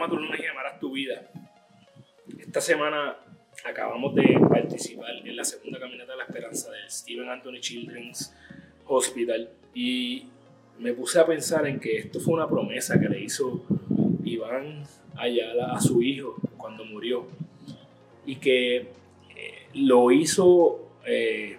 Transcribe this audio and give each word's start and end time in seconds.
Transforma 0.00 0.08
tu 0.08 0.16
lunes 0.16 0.40
y 0.42 0.46
amarás 0.46 0.80
tu 0.80 0.92
vida. 0.92 1.30
Esta 2.38 2.60
semana 2.62 3.16
acabamos 3.66 4.14
de 4.14 4.40
participar 4.48 5.10
en 5.22 5.36
la 5.36 5.44
segunda 5.44 5.78
caminata 5.78 6.12
de 6.12 6.18
la 6.18 6.24
esperanza 6.24 6.70
del 6.70 6.90
Stephen 6.90 7.28
Anthony 7.28 7.60
Children's 7.60 8.34
Hospital 8.86 9.50
y 9.74 10.26
me 10.78 10.94
puse 10.94 11.20
a 11.20 11.26
pensar 11.26 11.66
en 11.66 11.78
que 11.78 11.98
esto 11.98 12.18
fue 12.18 12.32
una 12.32 12.48
promesa 12.48 12.98
que 12.98 13.10
le 13.10 13.20
hizo 13.20 13.62
Iván 14.24 14.84
Ayala 15.16 15.72
a 15.74 15.80
su 15.80 16.00
hijo 16.00 16.36
cuando 16.56 16.82
murió 16.86 17.26
y 18.24 18.36
que 18.36 18.76
eh, 18.76 18.86
lo 19.74 20.10
hizo 20.10 20.92
eh, 21.04 21.58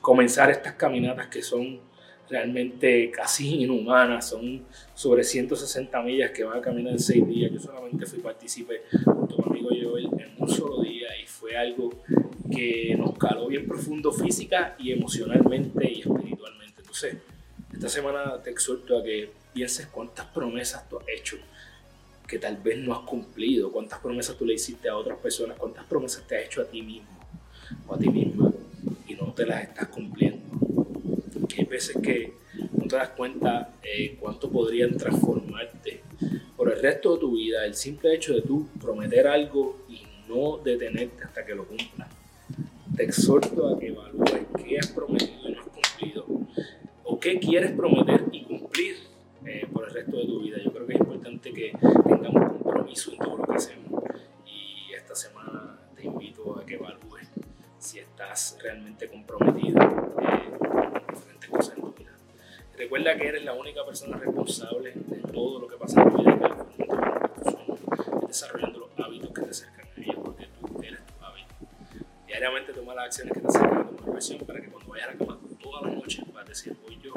comenzar 0.00 0.50
estas 0.50 0.74
caminatas 0.74 1.26
que 1.26 1.42
son 1.42 1.80
realmente 2.28 3.10
casi 3.10 3.62
inhumanas, 3.62 4.28
son 4.28 4.64
sobre 4.94 5.24
160 5.24 6.02
millas 6.02 6.30
que 6.30 6.44
van 6.44 6.58
a 6.58 6.60
caminar 6.60 6.92
en 6.92 6.98
6 6.98 7.26
días. 7.28 7.52
Yo 7.52 7.60
solamente 7.60 8.06
fui 8.06 8.20
partícipe 8.20 8.82
junto 9.04 9.36
mi 9.38 9.60
amigo 9.60 9.68
Joel 9.70 10.06
en 10.18 10.42
un 10.42 10.48
solo 10.48 10.82
día 10.82 11.08
y 11.22 11.26
fue 11.26 11.56
algo 11.56 11.90
que 12.50 12.94
nos 12.98 13.16
caló 13.18 13.48
bien 13.48 13.66
profundo 13.66 14.12
física 14.12 14.76
y 14.78 14.92
emocionalmente 14.92 15.90
y 15.90 16.00
espiritualmente. 16.00 16.80
Entonces, 16.80 17.16
esta 17.72 17.88
semana 17.88 18.40
te 18.42 18.50
exhorto 18.50 18.98
a 18.98 19.04
que 19.04 19.30
pienses 19.52 19.86
cuántas 19.86 20.26
promesas 20.26 20.88
tú 20.88 20.98
has 20.98 21.08
hecho 21.08 21.36
que 22.26 22.38
tal 22.38 22.56
vez 22.56 22.78
no 22.78 22.92
has 22.92 23.00
cumplido, 23.00 23.70
cuántas 23.70 24.00
promesas 24.00 24.36
tú 24.36 24.44
le 24.44 24.54
hiciste 24.54 24.88
a 24.88 24.96
otras 24.96 25.18
personas, 25.18 25.56
cuántas 25.58 25.84
promesas 25.84 26.26
te 26.26 26.36
has 26.36 26.46
hecho 26.46 26.60
a 26.60 26.64
ti 26.64 26.82
mismo 26.82 27.08
o 27.86 27.94
a 27.94 27.98
ti 27.98 28.08
misma 28.08 28.52
y 29.06 29.14
no 29.14 29.32
te 29.32 29.46
las 29.46 29.62
estás 29.62 29.88
cumpliendo 29.88 30.45
hay 31.58 31.64
veces 31.64 31.96
que 32.02 32.34
no 32.72 32.86
te 32.86 32.96
das 32.96 33.10
cuenta 33.10 33.74
eh, 33.82 34.16
cuánto 34.20 34.50
podrían 34.50 34.96
transformarte 34.96 36.02
por 36.56 36.72
el 36.72 36.80
resto 36.80 37.14
de 37.14 37.20
tu 37.20 37.36
vida 37.36 37.64
el 37.64 37.74
simple 37.74 38.14
hecho 38.14 38.34
de 38.34 38.42
tú 38.42 38.68
prometer 38.80 39.26
algo 39.26 39.84
y 39.88 40.02
no 40.28 40.58
detenerte 40.58 41.24
hasta 41.24 41.44
que 41.44 41.54
lo 41.54 41.66
cumplas. 41.66 42.08
Te 42.96 43.04
exhorto 43.04 43.68
a 43.68 43.78
que 43.78 43.88
evalúes 43.88 44.46
qué 44.64 44.78
has 44.78 44.88
prometido 44.88 45.48
y 45.48 45.52
no 45.52 45.60
has 45.60 45.68
cumplido 45.68 46.26
o 47.04 47.20
qué 47.20 47.38
quieres 47.38 47.72
prometer 47.72 48.24
y 48.32 48.44
cumplir 48.44 48.96
eh, 49.44 49.66
por 49.72 49.88
el 49.88 49.94
resto 49.94 50.16
de 50.16 50.24
tu 50.24 50.40
vida. 50.40 50.56
Yo 50.64 50.72
creo 50.72 50.86
que 50.86 50.94
es 50.94 51.00
importante 51.00 51.52
que 51.52 51.72
tengamos 52.08 52.52
compromiso 52.52 53.12
en 53.12 53.18
todo 53.18 53.36
lo 53.36 53.44
que 53.44 53.54
hacemos 53.54 54.02
y 54.46 54.94
esta 54.94 55.14
semana 55.14 55.78
te 55.94 56.06
invito 56.06 56.58
a 56.58 56.64
que 56.64 56.74
evalúes 56.74 57.28
si 57.78 57.98
estás 57.98 58.58
realmente 58.62 59.08
comprometido. 59.08 59.80
Eh, 59.80 60.75
Recuerda 62.76 63.16
que 63.16 63.26
eres 63.26 63.42
la 63.42 63.54
única 63.54 63.84
persona 63.86 64.18
responsable 64.18 64.92
de 64.94 65.16
todo 65.32 65.60
lo 65.60 65.66
que 65.66 65.76
pasa 65.76 66.02
en 66.02 66.10
tu 66.10 66.18
vida, 66.18 66.66
que 66.76 68.26
desarrollando 68.26 68.80
los 68.80 69.06
hábitos 69.06 69.30
que 69.30 69.42
te 69.42 69.50
acercan 69.50 69.86
a 69.86 70.00
ella, 70.00 70.14
porque 70.22 70.46
tú 70.60 70.82
eres 70.82 71.00
tu 71.06 71.24
hábito. 71.24 71.54
Diariamente 72.26 72.72
toma 72.74 72.94
las 72.94 73.06
acciones 73.06 73.32
que 73.32 73.40
te 73.40 73.48
acercan 73.48 73.78
a 73.78 73.86
tu 73.86 73.92
mejor 73.94 74.12
versión 74.12 74.38
para 74.40 74.60
que 74.60 74.68
cuando 74.68 74.90
vayas 74.90 75.08
a 75.08 75.12
la 75.12 75.18
cama 75.18 75.38
todas 75.62 75.82
las 75.84 75.94
noches 75.94 76.24
a 76.36 76.44
decir, 76.44 76.76
hoy 76.86 76.98
yo 77.02 77.14